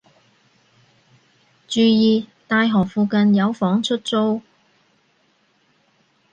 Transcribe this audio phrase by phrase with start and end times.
[1.67, 2.27] 注意！
[2.47, 4.41] 大學附近有房出租